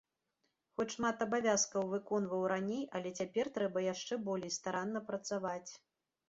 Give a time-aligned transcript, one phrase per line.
[0.77, 5.71] Хоць шмат абавязкаў выконваў раней, але цяпер трэба яшчэ болей старанна працаваць.